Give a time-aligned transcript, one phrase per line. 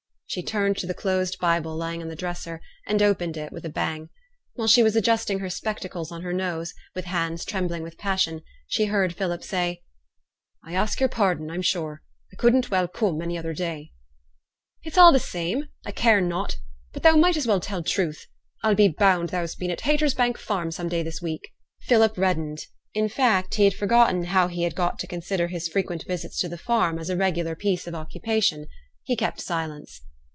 [0.33, 3.69] She turned to the closed Bible lying on the dresser, and opened it with a
[3.69, 4.07] bang.
[4.53, 8.85] While she was adjusting her spectacles on her nose, with hands trembling with passion, she
[8.85, 9.81] heard Philip say,
[10.63, 12.01] 'I ask yo'r pardon, I'm sure.
[12.31, 13.91] I couldn't well come any other day.'
[14.83, 16.55] 'It's a' t' same I care not.
[16.93, 18.25] But thou might as well tell truth.
[18.63, 21.49] I'll be bound thou's been at Haytersbank Farm some day this week?'
[21.81, 26.05] Philip reddened; in fact, he had forgotten how he had got to consider his frequent
[26.07, 28.67] visits to the farm as a regular piece of occupation.
[29.03, 30.01] He kept silence.